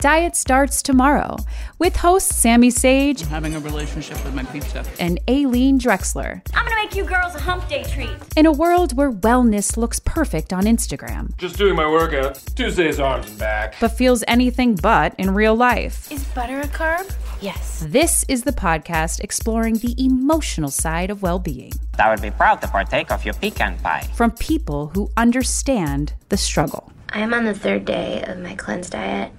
[0.00, 1.36] Diet Starts Tomorrow
[1.78, 4.82] with hosts Sammy Sage having a relationship with my pizza.
[4.98, 6.40] and Aileen Drexler.
[6.54, 8.08] I'm gonna make you girls a hump day treat.
[8.34, 12.36] In a world where wellness looks perfect on Instagram, Just doing my workout.
[12.56, 13.74] Tuesday's arms and back.
[13.78, 16.10] but feels anything but in real life.
[16.10, 17.12] Is butter a carb?
[17.42, 17.84] Yes.
[17.86, 22.62] This is the podcast exploring the emotional side of well being I would be proud
[22.62, 24.08] to partake of your pecan pie.
[24.14, 26.90] from people who understand the struggle.
[27.10, 29.32] I am on the third day of my cleanse diet.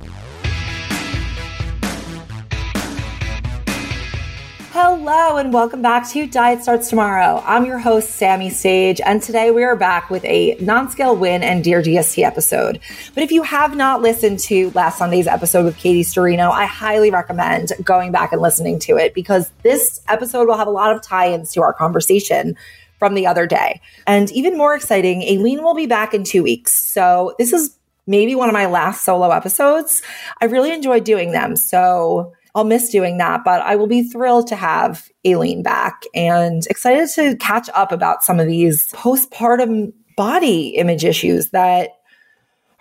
[4.84, 7.44] Hello and welcome back to Diet Starts Tomorrow.
[7.46, 11.64] I'm your host, Sammy Sage, and today we are back with a non-scale win and
[11.64, 12.80] Dear DST episode.
[13.14, 17.12] But if you have not listened to last Sunday's episode with Katie Sturino, I highly
[17.12, 21.04] recommend going back and listening to it because this episode will have a lot of
[21.04, 22.58] tie-ins to our conversation
[22.98, 23.82] from the other day.
[24.08, 26.74] And even more exciting, Aileen will be back in two weeks.
[26.74, 30.02] So this is maybe one of my last solo episodes.
[30.42, 31.56] I really enjoyed doing them.
[31.56, 36.66] So I'll miss doing that, but I will be thrilled to have Aileen back and
[36.68, 41.92] excited to catch up about some of these postpartum body image issues that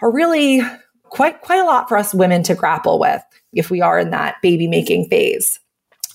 [0.03, 0.61] are really
[1.05, 4.37] quite quite a lot for us women to grapple with if we are in that
[4.43, 5.61] baby making phase.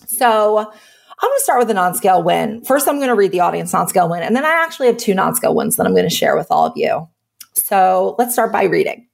[0.07, 2.63] So I'm going to start with a non-scale win.
[2.65, 5.13] First, I'm going to read the audience non-scale win, and then I actually have two
[5.13, 7.07] non-scale wins that I'm going to share with all of you.
[7.53, 9.07] So let's start by reading.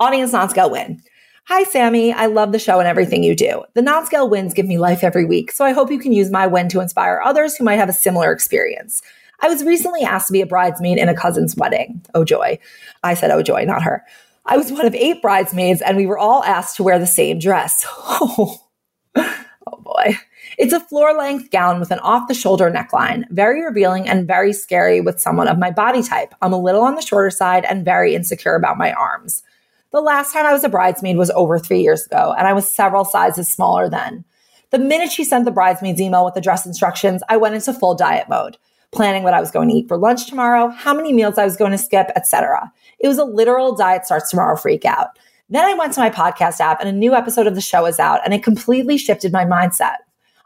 [0.00, 1.00] Audience non-scale win.
[1.48, 2.12] Hi, Sammy.
[2.12, 3.64] I love the show and everything you do.
[3.72, 6.46] The non-scale wins give me life every week, so I hope you can use my
[6.46, 9.00] win to inspire others who might have a similar experience.
[9.40, 12.04] I was recently asked to be a bridesmaid in a cousin's wedding.
[12.14, 12.58] Oh, joy.
[13.02, 14.04] I said, oh, joy, not her.
[14.44, 17.38] I was one of eight bridesmaids, and we were all asked to wear the same
[17.38, 17.82] dress.
[17.86, 18.60] Oh,
[19.16, 20.18] oh boy.
[20.58, 24.52] It's a floor length gown with an off the shoulder neckline, very revealing and very
[24.52, 26.34] scary with someone of my body type.
[26.42, 29.42] I'm a little on the shorter side and very insecure about my arms.
[29.90, 32.70] The last time I was a bridesmaid was over three years ago, and I was
[32.70, 34.22] several sizes smaller then.
[34.70, 37.94] The minute she sent the bridesmaid's email with the dress instructions, I went into full
[37.94, 38.58] diet mode,
[38.92, 41.56] planning what I was going to eat for lunch tomorrow, how many meals I was
[41.56, 42.70] going to skip, etc.
[42.98, 45.18] It was a literal diet starts tomorrow freak out.
[45.48, 47.98] Then I went to my podcast app and a new episode of the show is
[47.98, 49.96] out, and it completely shifted my mindset.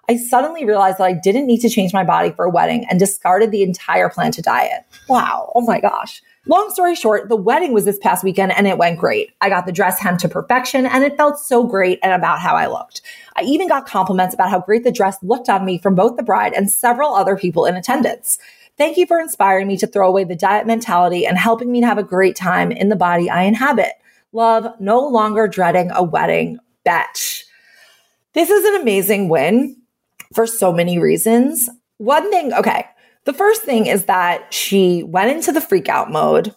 [0.09, 3.01] I suddenly realized that I didn't need to change my body for a wedding and
[3.01, 4.85] discarded the entire plan to diet.
[5.09, 5.51] Wow.
[5.57, 6.23] Oh my gosh.
[6.49, 9.31] Long story short, the wedding was this past weekend and it went great.
[9.41, 12.57] I got the dress hemmed to perfection and it felt so great and about how
[12.57, 13.01] I looked.
[13.37, 16.25] I even got compliments about how great the dress looked on me from both the
[16.25, 18.41] bride and several other people in attendance.
[18.77, 21.87] Thank you for inspiring me to throw away the diet mentality and helping me to
[21.87, 23.93] have a great time in the body I inhabit.
[24.33, 26.59] Love, no longer dreading a wedding.
[26.85, 27.45] Betch.
[28.33, 29.77] This is an amazing win
[30.35, 31.69] for so many reasons.
[31.99, 32.87] One thing, okay,
[33.25, 36.55] the first thing is that she went into the freak out mode,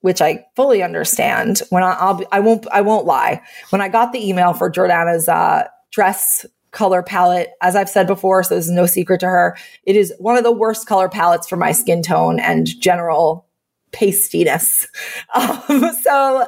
[0.00, 1.62] which I fully understand.
[1.70, 3.42] When I, I'll, be, I won't, I won't lie.
[3.70, 8.42] When I got the email for Jordana's uh, dress color palette, as I've said before,
[8.42, 11.56] so there's no secret to her, it is one of the worst color palettes for
[11.56, 13.46] my skin tone and general
[13.92, 14.86] pastiness.
[15.34, 16.46] Um, so,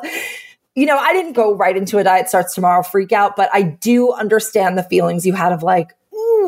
[0.74, 3.62] you know, I didn't go right into a diet starts tomorrow freak out, but I
[3.62, 5.92] do understand the feelings you had of like,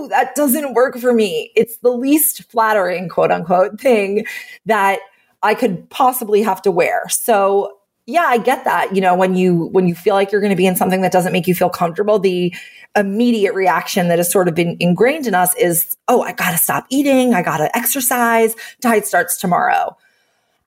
[0.08, 1.52] that doesn't work for me.
[1.56, 4.26] It's the least flattering, quote unquote, thing
[4.66, 5.00] that
[5.42, 7.08] I could possibly have to wear.
[7.08, 8.94] So yeah, I get that.
[8.94, 11.12] You know, when you when you feel like you're going to be in something that
[11.12, 12.54] doesn't make you feel comfortable, the
[12.96, 16.58] immediate reaction that has sort of been ingrained in us is, "Oh, I got to
[16.58, 19.96] stop eating, I got to exercise, diet starts tomorrow."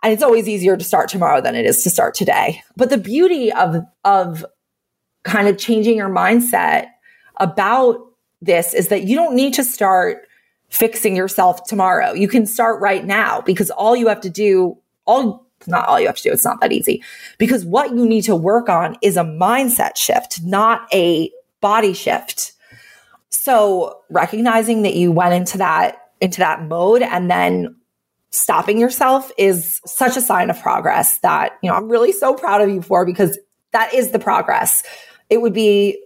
[0.01, 2.63] And it's always easier to start tomorrow than it is to start today.
[2.77, 4.45] But the beauty of of
[5.25, 6.87] kind of changing your mindset
[7.37, 7.99] about
[8.41, 10.27] this is that you don't need to start
[10.69, 12.13] fixing yourself tomorrow.
[12.13, 16.07] You can start right now because all you have to do, all not all you
[16.07, 17.03] have to do, it's not that easy.
[17.37, 22.53] Because what you need to work on is a mindset shift, not a body shift.
[23.29, 27.75] So recognizing that you went into that into that mode and then
[28.31, 32.61] stopping yourself is such a sign of progress that, you know, I'm really so proud
[32.61, 33.37] of you for because
[33.71, 34.83] that is the progress.
[35.29, 36.01] It would be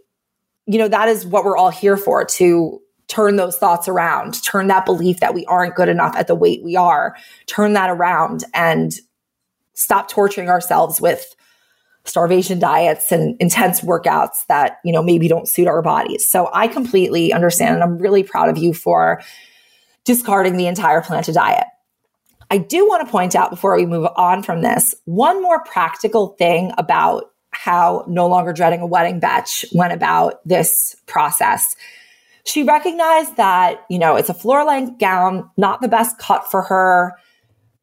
[0.70, 4.68] you know that is what we're all here for to turn those thoughts around, turn
[4.68, 7.16] that belief that we aren't good enough at the weight we are,
[7.48, 8.94] turn that around and
[9.74, 11.36] stop torturing ourselves with
[12.06, 16.30] starvation diets and intense workouts that, you know, maybe don't suit our bodies.
[16.30, 19.24] So I completely understand and I'm really proud of you for
[20.06, 21.66] discarding the entire planted diet.
[22.52, 26.36] I do want to point out before we move on from this, one more practical
[26.38, 27.26] thing about
[27.62, 31.76] how no longer dreading a wedding batch went about this process.
[32.46, 36.62] She recognized that, you know, it's a floor length gown, not the best cut for
[36.62, 37.18] her,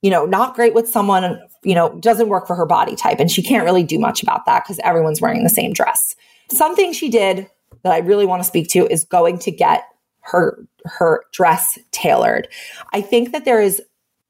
[0.00, 3.20] you know, not great with someone, you know, doesn't work for her body type.
[3.20, 6.16] And she can't really do much about that because everyone's wearing the same dress.
[6.50, 7.46] Something she did
[7.82, 9.82] that I really want to speak to is going to get
[10.20, 12.48] her her dress tailored.
[12.94, 13.82] I think that there is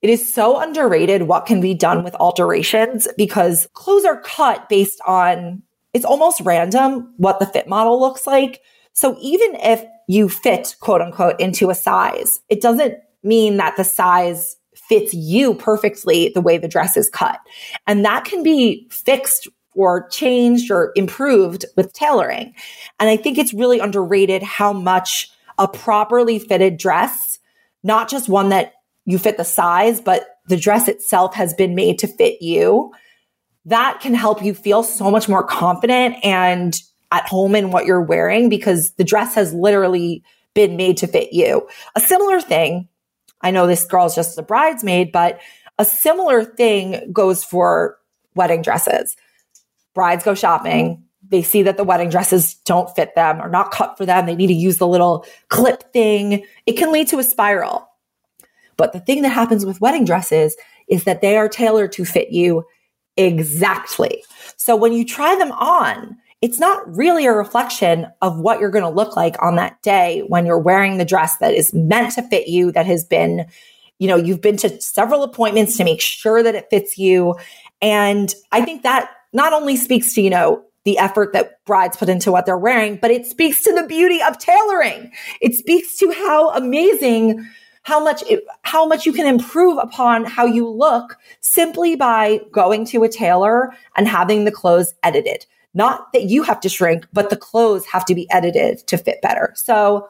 [0.07, 5.01] it is so underrated what can be done with alterations because clothes are cut based
[5.05, 5.65] on
[5.95, 8.61] it's almost random what the fit model looks like.
[8.93, 13.83] So even if you fit quote unquote into a size, it doesn't mean that the
[13.83, 17.41] size fits you perfectly the way the dress is cut.
[17.89, 22.55] And that can be fixed or changed or improved with tailoring.
[23.01, 27.41] And I think it's really underrated how much a properly fitted dress,
[27.83, 28.75] not just one that
[29.07, 32.93] you fit the size, but the dress itself has been made to fit you.
[33.65, 36.77] That can help you feel so much more confident and
[37.11, 40.23] at home in what you're wearing because the dress has literally
[40.55, 41.67] been made to fit you.
[41.95, 42.89] A similar thing,
[43.41, 45.41] I know this girl's just a bridesmaid, but
[45.79, 47.99] a similar thing goes for
[48.35, 49.17] wedding dresses.
[49.95, 53.97] Brides go shopping, they see that the wedding dresses don't fit them or not cut
[53.97, 54.27] for them.
[54.27, 56.45] They need to use the little clip thing.
[56.67, 57.89] It can lead to a spiral.
[58.77, 60.57] But the thing that happens with wedding dresses
[60.89, 62.65] is that they are tailored to fit you
[63.17, 64.23] exactly.
[64.57, 68.85] So when you try them on, it's not really a reflection of what you're going
[68.85, 72.23] to look like on that day when you're wearing the dress that is meant to
[72.23, 73.47] fit you, that has been,
[73.99, 77.35] you know, you've been to several appointments to make sure that it fits you.
[77.81, 82.09] And I think that not only speaks to, you know, the effort that brides put
[82.09, 85.11] into what they're wearing, but it speaks to the beauty of tailoring.
[85.41, 87.45] It speaks to how amazing
[87.87, 92.85] how much it, how much you can improve upon how you look simply by going
[92.85, 95.47] to a tailor and having the clothes edited.
[95.73, 99.23] Not that you have to shrink, but the clothes have to be edited to fit
[99.23, 99.53] better.
[99.55, 100.09] So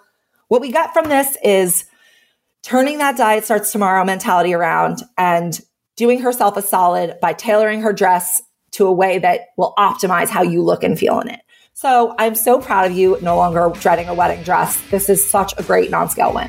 [0.48, 1.84] what we got from this is
[2.62, 5.60] turning that diet starts tomorrow mentality around and
[5.96, 8.40] doing herself a solid by tailoring her dress
[8.70, 11.42] to a way that will optimize how you look and feel in it.
[11.74, 14.80] So I'm so proud of you no longer dreading a wedding dress.
[14.90, 16.48] This is such a great non scale win.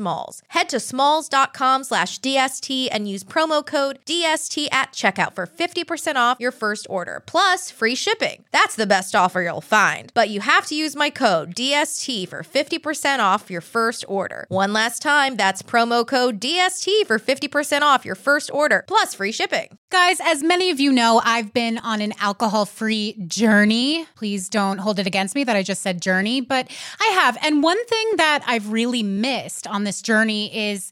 [0.49, 6.37] Head to smalls.com slash DST and use promo code DST at checkout for 50% off
[6.39, 8.43] your first order, plus free shipping.
[8.51, 10.11] That's the best offer you'll find.
[10.13, 14.45] But you have to use my code DST for 50% off your first order.
[14.49, 19.31] One last time, that's promo code DST for 50% off your first order, plus free
[19.31, 19.77] shipping.
[19.91, 24.05] Guys, as many of you know, I've been on an alcohol free journey.
[24.15, 26.69] Please don't hold it against me that I just said journey, but
[27.01, 27.37] I have.
[27.43, 30.91] And one thing that I've really missed on this journey is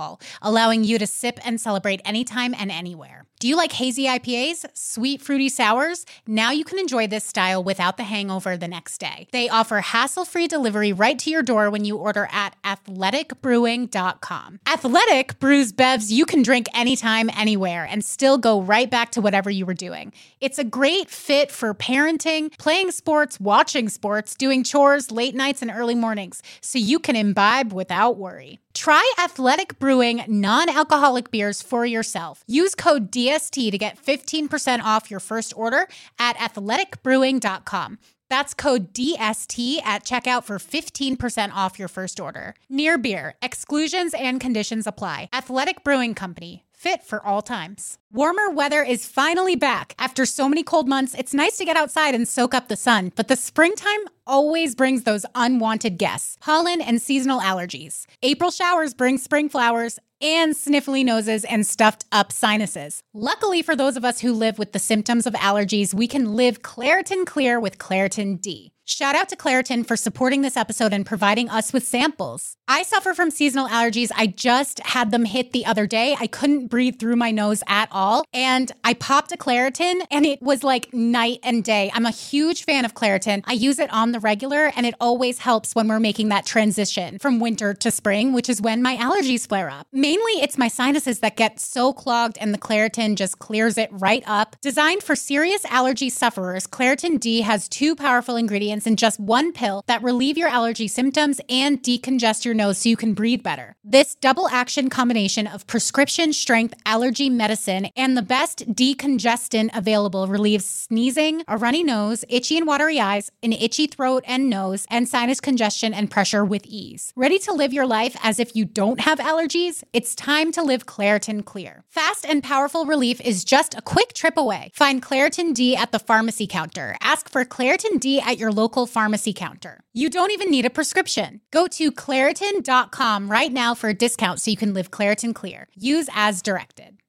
[0.00, 3.26] alcohol, allowing you to sip and celebrate anytime and anywhere.
[3.38, 6.04] Do you like hazy IPAs, sweet fruity sours?
[6.26, 9.28] Now you can enjoy this style without the hangover the next day.
[9.32, 14.60] They offer hassle free delivery right to your door when you order at athleticbrewing.com.
[14.66, 19.48] Athletic brews bevs you can drink anytime, anywhere, and still go right back to whatever
[19.48, 20.12] you were doing.
[20.42, 25.70] It's a great fit for parenting, playing sports, watching sports, doing chores, late nights, and
[25.70, 28.58] early mornings, so you can imbibe without worry.
[28.80, 32.42] Try Athletic Brewing non alcoholic beers for yourself.
[32.46, 35.86] Use code DST to get 15% off your first order
[36.18, 37.98] at athleticbrewing.com.
[38.30, 42.54] That's code DST at checkout for 15% off your first order.
[42.70, 45.28] Near Beer, exclusions and conditions apply.
[45.30, 47.98] Athletic Brewing Company, fit for all times.
[48.12, 49.94] Warmer weather is finally back.
[49.96, 53.12] After so many cold months, it's nice to get outside and soak up the sun,
[53.14, 58.06] but the springtime always brings those unwanted guests pollen and seasonal allergies.
[58.24, 63.04] April showers bring spring flowers and sniffly noses and stuffed up sinuses.
[63.14, 66.62] Luckily for those of us who live with the symptoms of allergies, we can live
[66.62, 68.72] Claritin Clear with Claritin D.
[68.90, 72.56] Shout out to Claritin for supporting this episode and providing us with samples.
[72.66, 74.10] I suffer from seasonal allergies.
[74.16, 76.16] I just had them hit the other day.
[76.18, 77.99] I couldn't breathe through my nose at all.
[78.32, 81.90] And I popped a Claritin and it was like night and day.
[81.92, 83.42] I'm a huge fan of Claritin.
[83.46, 87.18] I use it on the regular and it always helps when we're making that transition
[87.18, 89.86] from winter to spring, which is when my allergies flare up.
[89.92, 94.24] Mainly it's my sinuses that get so clogged and the Claritin just clears it right
[94.26, 94.56] up.
[94.62, 99.82] Designed for serious allergy sufferers, Claritin D has two powerful ingredients in just one pill
[99.86, 103.76] that relieve your allergy symptoms and decongest your nose so you can breathe better.
[103.84, 110.64] This double action combination of prescription strength allergy medicine and the best decongestant available relieves
[110.64, 115.40] sneezing, a runny nose, itchy and watery eyes, an itchy throat and nose, and sinus
[115.40, 117.12] congestion and pressure with ease.
[117.16, 119.82] Ready to live your life as if you don't have allergies?
[119.92, 121.84] It's time to live Claritin Clear.
[121.88, 124.70] Fast and powerful relief is just a quick trip away.
[124.74, 126.96] Find Claritin D at the pharmacy counter.
[127.00, 129.80] Ask for Claritin D at your local pharmacy counter.
[129.92, 131.40] You don't even need a prescription.
[131.50, 135.68] Go to Claritin.com right now for a discount so you can live Claritin Clear.
[135.74, 136.99] Use as directed.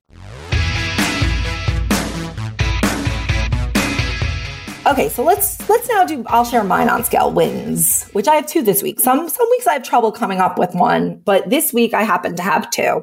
[4.92, 8.46] Okay, so let's let's now do I'll share mine on scale wins, which I have
[8.46, 9.00] two this week.
[9.00, 12.36] Some some weeks I have trouble coming up with one, but this week I happen
[12.36, 13.02] to have two.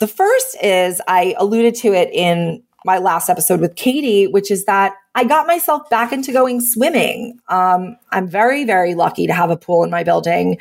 [0.00, 4.64] The first is I alluded to it in my last episode with Katie, which is
[4.64, 7.38] that I got myself back into going swimming.
[7.46, 10.58] Um, I'm very, very lucky to have a pool in my building.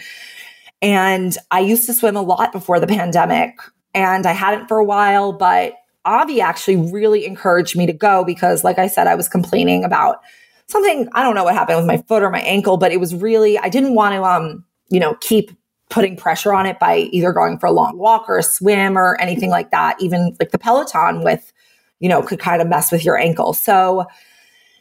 [0.83, 3.55] And I used to swim a lot before the pandemic,
[3.95, 5.73] and I hadn't for a while, but
[6.05, 10.21] Avi actually really encouraged me to go because, like I said, I was complaining about
[10.67, 11.07] something.
[11.13, 13.57] I don't know what happened with my foot or my ankle, but it was really,
[13.57, 15.51] I didn't want to, um, you know, keep
[15.89, 19.19] putting pressure on it by either going for a long walk or a swim or
[19.21, 19.95] anything like that.
[20.01, 21.53] Even like the Peloton with,
[21.99, 23.53] you know, could kind of mess with your ankle.
[23.53, 24.05] So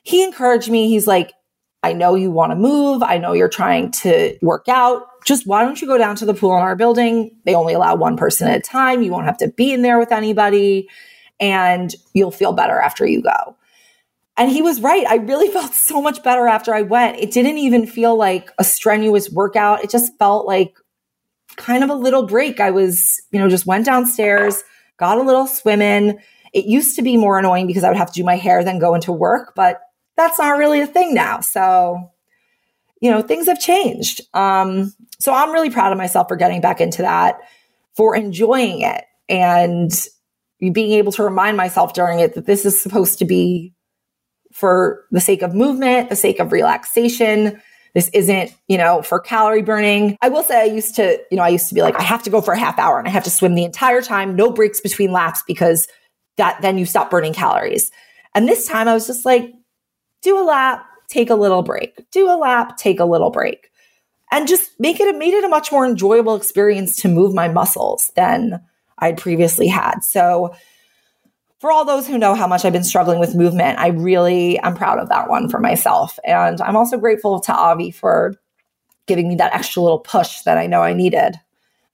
[0.02, 0.88] he encouraged me.
[0.88, 1.32] He's like,
[1.82, 3.02] I know you want to move.
[3.02, 5.02] I know you're trying to work out.
[5.24, 7.30] Just why don't you go down to the pool in our building?
[7.44, 9.02] They only allow one person at a time.
[9.02, 10.88] You won't have to be in there with anybody
[11.40, 13.56] and you'll feel better after you go.
[14.36, 15.06] And he was right.
[15.06, 17.18] I really felt so much better after I went.
[17.18, 19.84] It didn't even feel like a strenuous workout.
[19.84, 20.76] It just felt like
[21.56, 22.60] kind of a little break.
[22.60, 24.62] I was, you know, just went downstairs,
[24.96, 26.18] got a little swim in.
[26.52, 28.78] It used to be more annoying because I would have to do my hair, then
[28.78, 29.80] go into work, but
[30.16, 31.40] that's not really a thing now.
[31.40, 32.10] So,
[33.00, 34.20] you know, things have changed.
[34.34, 37.38] Um, so I'm really proud of myself for getting back into that,
[37.96, 39.90] for enjoying it and
[40.72, 43.72] being able to remind myself during it that this is supposed to be
[44.52, 47.60] for the sake of movement, the sake of relaxation.
[47.94, 50.16] This isn't, you know, for calorie burning.
[50.22, 52.22] I will say I used to, you know, I used to be like, I have
[52.22, 54.50] to go for a half hour and I have to swim the entire time, no
[54.50, 55.88] breaks between laps because
[56.36, 57.90] that then you stop burning calories.
[58.34, 59.52] And this time I was just like,
[60.22, 63.68] do a lap, take a little break, do a lap, take a little break.
[64.30, 68.10] And just make it, made it a much more enjoyable experience to move my muscles
[68.16, 68.62] than
[68.98, 70.02] I'd previously had.
[70.02, 70.54] So,
[71.62, 74.74] for all those who know how much I've been struggling with movement, I really am
[74.74, 76.18] proud of that one for myself.
[76.24, 78.34] And I'm also grateful to Avi for
[79.06, 81.36] giving me that extra little push that I know I needed.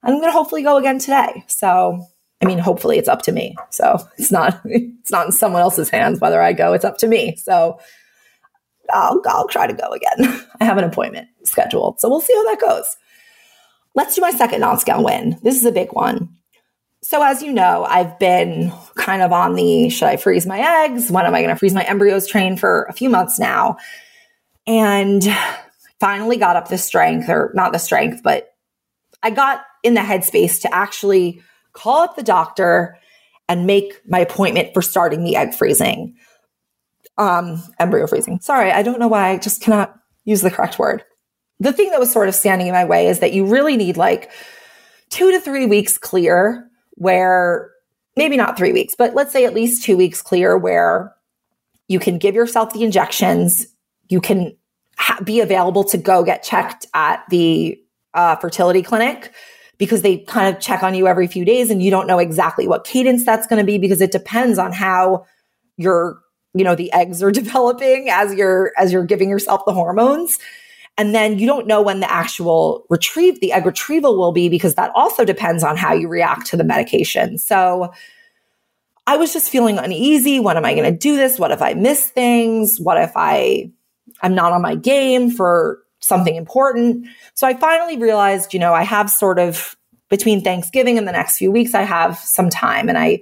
[0.01, 1.43] I'm going to hopefully go again today.
[1.45, 2.03] So,
[2.41, 3.55] I mean, hopefully it's up to me.
[3.69, 7.07] So it's not, it's not in someone else's hands whether I go, it's up to
[7.07, 7.35] me.
[7.35, 7.79] So
[8.91, 10.47] I'll, I'll try to go again.
[10.59, 11.99] I have an appointment scheduled.
[11.99, 12.97] So we'll see how that goes.
[13.93, 15.37] Let's do my second non scale win.
[15.43, 16.38] This is a big one.
[17.01, 21.09] So, as you know, I've been kind of on the should I freeze my eggs?
[21.09, 23.77] When am I going to freeze my embryos train for a few months now?
[24.67, 25.23] And
[25.99, 28.53] finally got up the strength, or not the strength, but
[29.23, 31.41] I got in the headspace to actually
[31.73, 32.97] call up the doctor
[33.47, 36.15] and make my appointment for starting the egg freezing.
[37.17, 38.39] Um, embryo freezing.
[38.39, 41.03] Sorry, I don't know why I just cannot use the correct word.
[41.59, 43.97] The thing that was sort of standing in my way is that you really need
[43.97, 44.31] like
[45.09, 46.68] two to three weeks clear
[46.99, 47.71] where
[48.15, 51.15] maybe not three weeks, but let's say at least two weeks clear where
[51.87, 53.65] you can give yourself the injections.
[54.09, 54.55] You can
[54.97, 57.81] ha- be available to go get checked at the
[58.13, 59.33] uh, fertility clinic
[59.77, 62.67] because they kind of check on you every few days and you don't know exactly
[62.67, 65.25] what cadence that's going to be because it depends on how
[65.77, 66.19] your
[66.53, 70.37] you know the eggs are developing as you're as you're giving yourself the hormones
[70.99, 74.75] and then you don't know when the actual retrieve the egg retrieval will be because
[74.75, 77.91] that also depends on how you react to the medication so
[79.07, 81.73] i was just feeling uneasy when am i going to do this what if i
[81.73, 83.67] miss things what if i
[84.21, 87.07] i'm not on my game for something important.
[87.33, 89.75] So I finally realized, you know, I have sort of
[90.09, 92.89] between Thanksgiving and the next few weeks, I have some time.
[92.89, 93.21] And I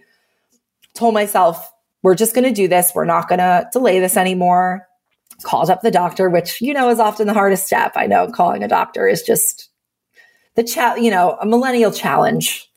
[0.93, 2.91] told myself, we're just going to do this.
[2.95, 4.87] We're not going to delay this anymore.
[5.43, 7.93] Called up the doctor, which, you know, is often the hardest step.
[7.95, 9.69] I know calling a doctor is just
[10.55, 12.69] the chat, you know, a millennial challenge,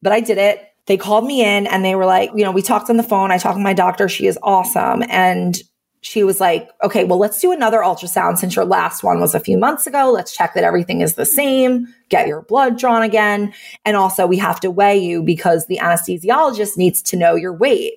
[0.00, 0.62] but I did it.
[0.86, 3.30] They called me in and they were like, you know, we talked on the phone.
[3.30, 4.08] I talked to my doctor.
[4.08, 5.02] She is awesome.
[5.08, 5.60] And
[6.06, 9.40] she was like, okay, well, let's do another ultrasound since your last one was a
[9.40, 10.12] few months ago.
[10.12, 13.52] Let's check that everything is the same, get your blood drawn again.
[13.84, 17.94] And also, we have to weigh you because the anesthesiologist needs to know your weight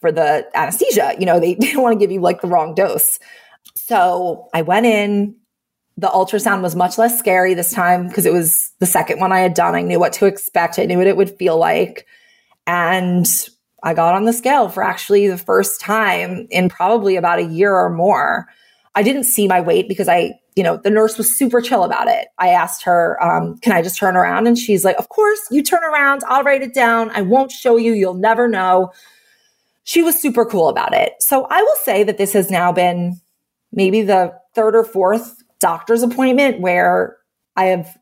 [0.00, 1.14] for the anesthesia.
[1.18, 3.20] You know, they, they don't want to give you like the wrong dose.
[3.74, 5.36] So I went in.
[5.96, 9.40] The ultrasound was much less scary this time because it was the second one I
[9.40, 9.76] had done.
[9.76, 12.06] I knew what to expect, I knew what it would feel like.
[12.66, 13.26] And
[13.82, 17.74] I got on the scale for actually the first time in probably about a year
[17.74, 18.48] or more.
[18.94, 22.08] I didn't see my weight because I, you know, the nurse was super chill about
[22.08, 22.28] it.
[22.38, 24.46] I asked her, um, can I just turn around?
[24.46, 26.22] And she's like, of course, you turn around.
[26.26, 27.10] I'll write it down.
[27.10, 27.92] I won't show you.
[27.92, 28.92] You'll never know.
[29.84, 31.12] She was super cool about it.
[31.20, 33.20] So I will say that this has now been
[33.74, 37.16] maybe the third or fourth doctor's appointment where
[37.56, 37.96] I have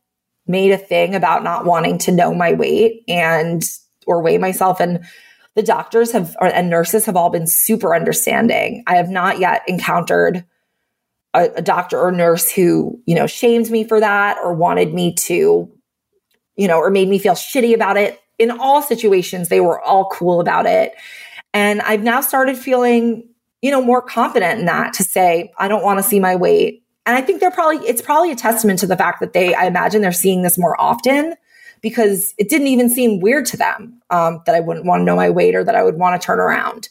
[0.46, 3.62] made a thing about not wanting to know my weight and
[4.06, 4.80] or weigh myself.
[4.80, 5.04] And
[5.54, 8.82] the doctors have or, and nurses have all been super understanding.
[8.86, 10.44] I have not yet encountered
[11.34, 15.14] a, a doctor or nurse who, you know, shamed me for that or wanted me
[15.14, 15.70] to,
[16.56, 18.18] you know, or made me feel shitty about it.
[18.38, 20.94] In all situations, they were all cool about it.
[21.54, 23.28] And I've now started feeling,
[23.62, 26.82] you know, more confident in that to say, I don't want to see my weight.
[27.06, 29.64] And I think they're probably, it's probably a testament to the fact that they, I
[29.66, 31.34] imagine they're seeing this more often
[31.80, 35.16] because it didn't even seem weird to them um, that I wouldn't want to know
[35.16, 36.88] my weight or that I would want to turn around.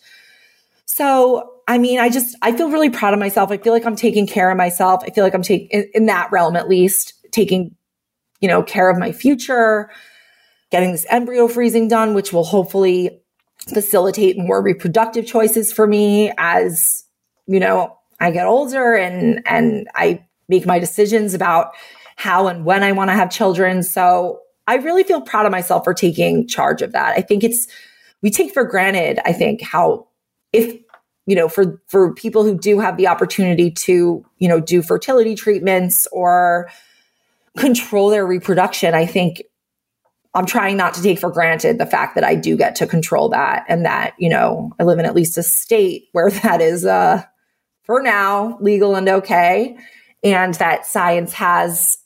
[0.85, 3.51] So, I mean, I just, I feel really proud of myself.
[3.51, 5.01] I feel like I'm taking care of myself.
[5.05, 7.75] I feel like I'm taking, in, in that realm at least, taking,
[8.41, 9.89] you know, care of my future,
[10.69, 13.21] getting this embryo freezing done, which will hopefully
[13.67, 17.05] facilitate more reproductive choices for me as,
[17.47, 21.71] you know, I get older and, and I make my decisions about
[22.15, 23.83] how and when I want to have children.
[23.83, 27.17] So I really feel proud of myself for taking charge of that.
[27.17, 27.67] I think it's,
[28.21, 30.07] we take for granted, I think, how,
[30.53, 30.79] if,
[31.25, 35.33] you know, for, for people who do have the opportunity to, you know, do fertility
[35.35, 36.69] treatments or
[37.57, 39.41] control their reproduction, I think
[40.33, 43.29] I'm trying not to take for granted the fact that I do get to control
[43.29, 46.85] that and that, you know, I live in at least a state where that is,
[46.85, 47.23] uh,
[47.83, 49.77] for now legal and okay.
[50.23, 51.97] And that science has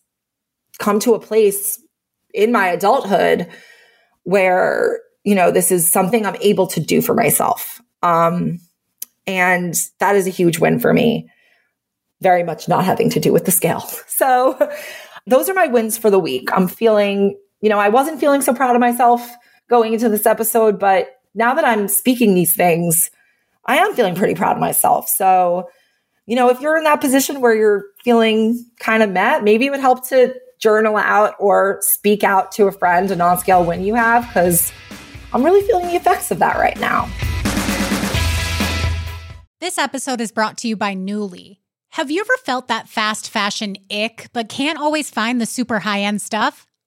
[0.80, 1.80] come to a place
[2.34, 3.48] in my adulthood
[4.24, 7.82] where, you know, this is something I'm able to do for myself.
[8.02, 8.60] Um,
[9.28, 11.30] and that is a huge win for me.
[12.22, 13.88] Very much not having to do with the scale.
[14.08, 14.58] So
[15.28, 16.48] those are my wins for the week.
[16.54, 19.36] I'm feeling, you know, I wasn't feeling so proud of myself
[19.70, 23.10] going into this episode, but now that I'm speaking these things,
[23.66, 25.10] I am feeling pretty proud of myself.
[25.10, 25.70] So,
[26.28, 29.72] you know, if you're in that position where you're feeling kind of met, maybe it
[29.72, 33.96] would help to journal out or speak out to a friend a non-scale win you
[33.96, 34.72] have because
[35.34, 37.10] I'm really feeling the effects of that right now.
[39.60, 41.58] This episode is brought to you by Nuuly.
[41.90, 46.02] Have you ever felt that fast fashion ick, but can't always find the super high
[46.02, 46.68] end stuff?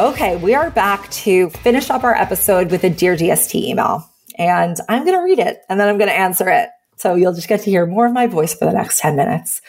[0.00, 4.10] Okay, we are back to finish up our episode with a Dear DST email.
[4.38, 6.70] And I'm going to read it and then I'm going to answer it.
[6.96, 9.60] So you'll just get to hear more of my voice for the next 10 minutes.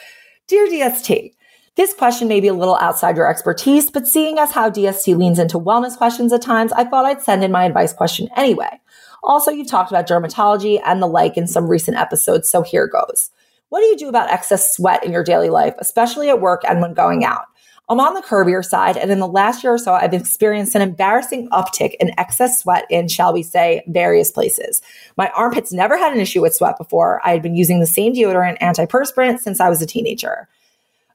[0.48, 1.32] Dear DST,
[1.76, 5.38] this question may be a little outside your expertise, but seeing as how DST leans
[5.38, 8.80] into wellness questions at times, I thought I'd send in my advice question anyway.
[9.22, 13.28] Also, you've talked about dermatology and the like in some recent episodes, so here goes.
[13.68, 16.80] What do you do about excess sweat in your daily life, especially at work and
[16.80, 17.44] when going out?
[17.92, 20.80] I'm on the curvier side, and in the last year or so, I've experienced an
[20.80, 24.80] embarrassing uptick in excess sweat in, shall we say, various places.
[25.18, 27.20] My armpits never had an issue with sweat before.
[27.22, 30.48] I had been using the same deodorant antiperspirant since I was a teenager.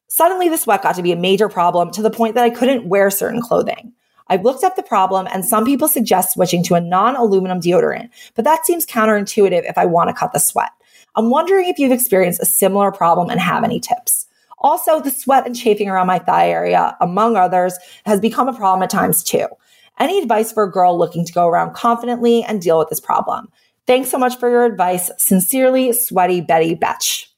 [0.07, 2.87] Suddenly, the sweat got to be a major problem to the point that I couldn't
[2.87, 3.91] wear certain clothing.
[4.27, 8.11] I've looked up the problem, and some people suggest switching to a non aluminum deodorant,
[8.35, 10.69] but that seems counterintuitive if I want to cut the sweat.
[11.15, 14.26] I'm wondering if you've experienced a similar problem and have any tips.
[14.59, 18.83] Also, the sweat and chafing around my thigh area, among others, has become a problem
[18.83, 19.47] at times too.
[19.99, 23.49] Any advice for a girl looking to go around confidently and deal with this problem?
[23.85, 25.09] Thanks so much for your advice.
[25.17, 27.31] Sincerely, Sweaty Betty Betch.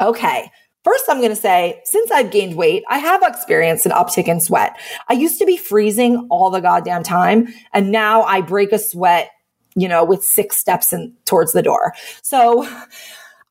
[0.00, 0.50] Okay.
[0.84, 4.40] First, I'm going to say, since I've gained weight, I have experienced an uptick in
[4.40, 4.78] sweat.
[5.08, 9.30] I used to be freezing all the goddamn time, and now I break a sweat,
[9.74, 11.92] you know, with six steps in towards the door.
[12.22, 12.68] So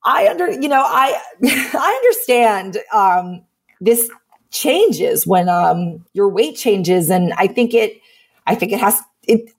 [0.05, 3.43] I under, you know, I, I understand, um,
[3.81, 4.09] this
[4.51, 7.09] changes when, um, your weight changes.
[7.09, 7.99] And I think it,
[8.47, 9.51] I think it has, it,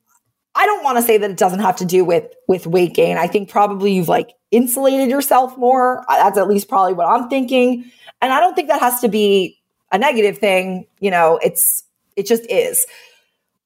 [0.55, 3.19] I don't want to say that it doesn't have to do with, with weight gain.
[3.19, 6.05] I think probably you've like insulated yourself more.
[6.09, 7.85] That's at least probably what I'm thinking.
[8.23, 9.59] And I don't think that has to be
[9.93, 10.87] a negative thing.
[11.01, 11.83] You know, it's,
[12.15, 12.87] it just is.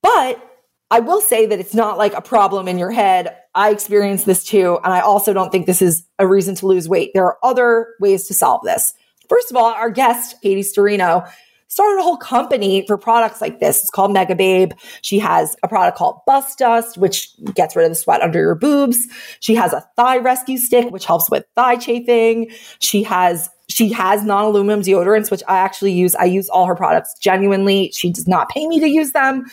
[0.03, 0.50] But
[0.91, 3.37] I will say that it's not like a problem in your head.
[3.55, 4.79] I experienced this too.
[4.85, 7.13] And I also don't think this is a reason to lose weight.
[7.15, 8.93] There are other ways to solve this.
[9.29, 11.31] First of all, our guest, Katie Sturino,
[11.69, 13.81] started a whole company for products like this.
[13.81, 14.73] It's called Megababe.
[15.03, 18.57] She has a product called Bust Dust, which gets rid of the sweat under your
[18.57, 19.07] boobs.
[19.39, 22.51] She has a thigh rescue stick, which helps with thigh chafing.
[22.81, 26.17] She has she has non-aluminum deodorants, which I actually use.
[26.17, 27.93] I use all her products genuinely.
[27.95, 29.47] She does not pay me to use them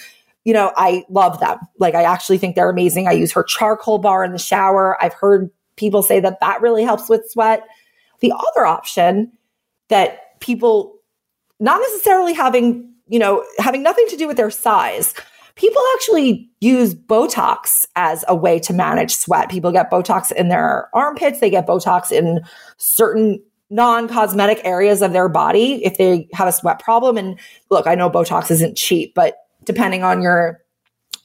[0.47, 1.59] you know, I love them.
[1.77, 3.05] Like, I actually think they're amazing.
[3.05, 4.97] I use her charcoal bar in the shower.
[5.03, 7.67] I've heard people say that that really helps with sweat.
[8.21, 9.29] The other option
[9.89, 11.01] that people,
[11.59, 15.13] not necessarily having, you know, having nothing to do with their size,
[15.55, 19.49] people actually use Botox as a way to manage sweat.
[19.49, 22.39] People get Botox in their armpits, they get Botox in
[22.77, 27.17] certain non cosmetic areas of their body if they have a sweat problem.
[27.17, 27.37] And
[27.69, 29.35] look, I know Botox isn't cheap, but
[29.67, 30.59] depending on your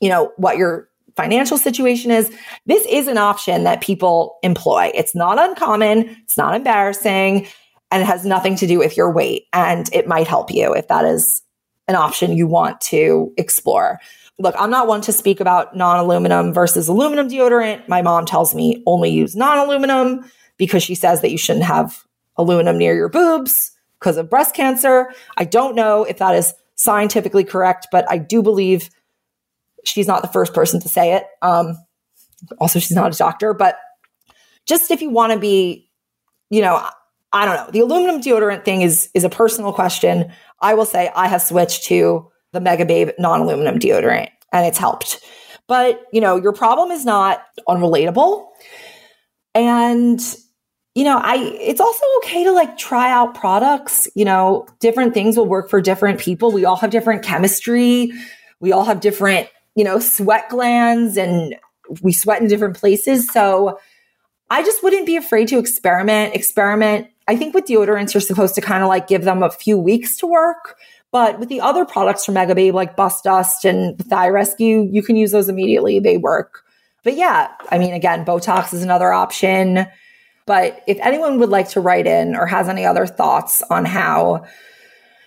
[0.03, 2.31] you know, what your financial situation is.
[2.67, 4.91] This is an option that people employ.
[4.95, 6.09] It's not uncommon.
[6.25, 7.47] It's not embarrassing
[7.91, 9.45] and it has nothing to do with your weight.
[9.53, 11.43] And it might help you if that is
[11.87, 14.01] an option you want to explore.
[14.39, 17.87] Look, I'm not one to speak about non aluminum versus aluminum deodorant.
[17.87, 22.03] My mom tells me only use non aluminum because she says that you shouldn't have
[22.37, 25.13] aluminum near your boobs because of breast cancer.
[25.37, 28.91] I don't know if that is scientifically correct, but I do believe
[29.85, 31.25] she's not the first person to say it.
[31.41, 31.79] Um,
[32.59, 33.79] also, she's not a doctor, but
[34.67, 35.89] just if you want to be,
[36.51, 36.85] you know,
[37.33, 37.71] I don't know.
[37.71, 40.33] The aluminum deodorant thing is is a personal question.
[40.61, 45.25] I will say I have switched to the Megababe non-aluminum deodorant and it's helped.
[45.69, 48.49] But, you know, your problem is not unrelatable.
[49.55, 50.21] And
[50.95, 55.37] you know, I it's also okay to like try out products, you know, different things
[55.37, 56.53] will work for different people.
[56.53, 58.13] We all have different chemistry.
[58.61, 61.57] We all have different, you know, sweat glands and
[62.03, 63.27] we sweat in different places.
[63.33, 63.79] So
[64.51, 67.09] I just wouldn't be afraid to experiment, experiment.
[67.27, 70.17] I think with deodorants, you're supposed to kind of like give them a few weeks
[70.19, 70.77] to work.
[71.11, 75.17] But with the other products from Megababe, like Bust Dust and Thigh Rescue, you can
[75.17, 76.01] use those immediately.
[76.01, 76.65] They work.
[77.03, 79.87] But yeah, I mean, again, Botox is another option.
[80.47, 84.45] But if anyone would like to write in or has any other thoughts on how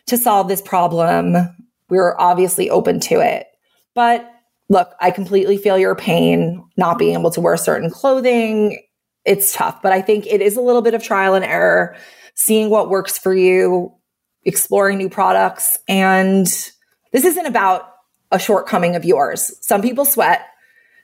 [0.08, 1.36] to solve this problem,
[1.90, 3.48] we're obviously open to it.
[3.94, 4.30] But
[4.70, 8.82] look, I completely feel your pain not being able to wear certain clothing.
[9.24, 11.96] It's tough, but I think it is a little bit of trial and error,
[12.36, 13.94] seeing what works for you,
[14.44, 15.78] exploring new products.
[15.88, 17.90] And this isn't about
[18.32, 19.56] a shortcoming of yours.
[19.62, 20.46] Some people sweat.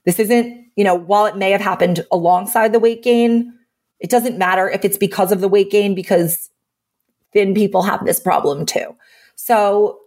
[0.05, 3.53] This isn't, you know, while it may have happened alongside the weight gain,
[4.01, 6.49] it doesn't matter if it's because of the weight gain, because
[7.33, 8.95] thin people have this problem too.
[9.35, 9.99] So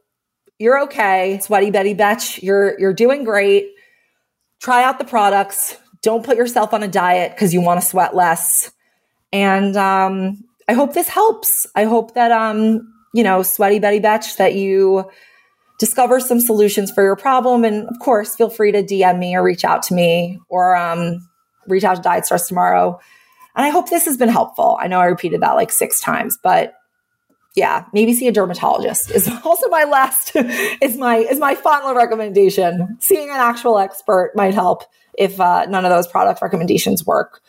[0.58, 1.38] you're okay.
[1.40, 3.70] Sweaty Betty Betch, you're, you're doing great.
[4.60, 5.76] Try out the products.
[6.02, 8.72] Don't put yourself on a diet because you want to sweat less.
[9.32, 11.66] And um, I hope this helps.
[11.74, 15.08] I hope that, um, you know, Sweaty Betty Betch, that you
[15.78, 17.64] discover some solutions for your problem.
[17.64, 21.28] And of course, feel free to DM me or reach out to me or um,
[21.66, 23.00] reach out to Diet Starts Tomorrow
[23.56, 24.78] and I hope this has been helpful.
[24.80, 26.74] I know I repeated that like six times, but
[27.54, 32.96] yeah, maybe see a dermatologist is also my last is my is my final recommendation.
[33.00, 34.82] Seeing an actual expert might help
[35.16, 37.40] if uh, none of those product recommendations work.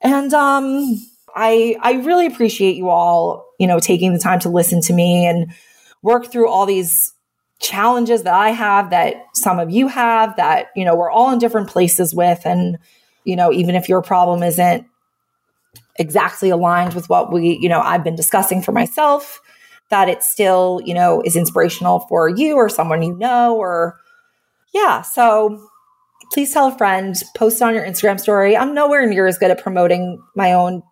[0.00, 0.98] And um,
[1.34, 5.26] I I really appreciate you all, you know, taking the time to listen to me
[5.26, 5.52] and
[6.00, 7.12] work through all these
[7.60, 11.38] challenges that I have that some of you have that, you know, we're all in
[11.38, 12.78] different places with and
[13.24, 14.84] you know, even if your problem isn't
[15.96, 19.40] exactly aligned with what we, you know, I've been discussing for myself,
[19.90, 23.98] that it still, you know, is inspirational for you or someone you know, or
[24.72, 25.02] yeah.
[25.02, 25.62] So
[26.32, 28.56] please tell a friend, post on your Instagram story.
[28.56, 30.82] I'm nowhere near as good at promoting my own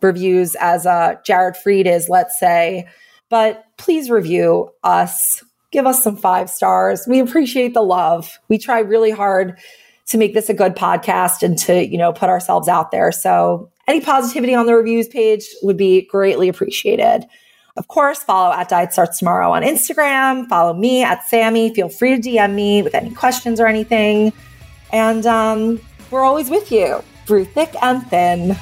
[0.00, 2.88] reviews as uh, Jared Freid is, let's say,
[3.28, 5.44] but please review us.
[5.70, 7.04] Give us some five stars.
[7.06, 8.38] We appreciate the love.
[8.48, 9.58] We try really hard
[10.06, 13.12] to make this a good podcast and to, you know, put ourselves out there.
[13.12, 17.26] So any positivity on the reviews page would be greatly appreciated.
[17.76, 20.48] Of course, follow at Diet Starts Tomorrow on Instagram.
[20.48, 21.72] Follow me at Sammy.
[21.74, 24.32] Feel free to DM me with any questions or anything.
[24.92, 28.56] And um, we're always with you through thick and thin.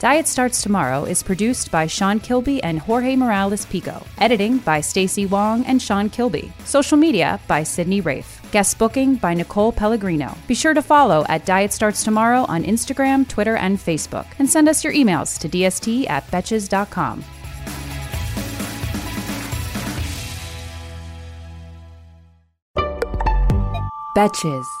[0.00, 4.04] Diet Starts Tomorrow is produced by Sean Kilby and Jorge Morales Pico.
[4.18, 6.50] Editing by Stacey Wong and Sean Kilby.
[6.64, 8.39] Social media by Sydney Rafe.
[8.50, 10.36] Guest booking by Nicole Pellegrino.
[10.46, 14.26] Be sure to follow at Diet Starts Tomorrow on Instagram, Twitter, and Facebook.
[14.38, 17.24] And send us your emails to dst at betches.com.
[24.16, 24.79] Betches.